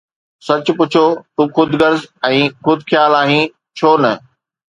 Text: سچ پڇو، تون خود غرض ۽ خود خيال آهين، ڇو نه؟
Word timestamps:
سچ 0.47 0.65
پڇو، 0.77 1.05
تون 1.35 1.47
خود 1.55 1.69
غرض 1.81 2.01
۽ 2.31 2.39
خود 2.63 2.79
خيال 2.89 3.11
آهين، 3.21 3.45
ڇو 3.77 3.89
نه؟ 4.03 4.13